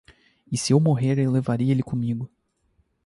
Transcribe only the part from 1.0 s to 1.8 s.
eu levarei